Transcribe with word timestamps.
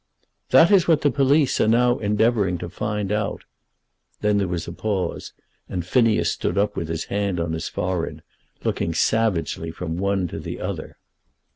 "That 0.49 0.71
is 0.71 0.87
what 0.87 1.01
the 1.01 1.11
police 1.11 1.61
are 1.61 1.67
now 1.67 1.99
endeavouring 1.99 2.57
to 2.57 2.69
find 2.69 3.11
out." 3.11 3.43
Then 4.21 4.39
there 4.39 4.47
was 4.47 4.67
a 4.67 4.71
pause, 4.73 5.31
and 5.69 5.85
Phineas 5.85 6.31
stood 6.31 6.57
up 6.57 6.75
with 6.75 6.87
his 6.87 7.03
hand 7.03 7.39
on 7.39 7.53
his 7.53 7.67
forehead, 7.69 8.23
looking 8.63 8.95
savagely 8.95 9.69
from 9.69 9.97
one 9.97 10.27
to 10.29 10.39
the 10.39 10.59
other. 10.59 10.97